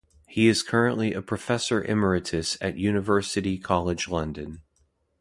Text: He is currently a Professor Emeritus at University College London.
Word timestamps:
He 0.27 0.47
is 0.47 0.63
currently 0.63 1.13
a 1.13 1.21
Professor 1.21 1.83
Emeritus 1.83 2.57
at 2.59 2.75
University 2.75 3.59
College 3.59 4.07
London. 4.07 4.63